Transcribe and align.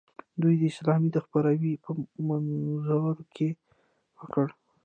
دوی 0.41 0.55
د 0.59 0.63
اسلام 0.71 1.01
د 1.11 1.15
خپراوي 1.25 1.73
په 1.83 1.89
منظور 2.27 3.17
کار 3.35 3.55
وکړ. 4.19 4.47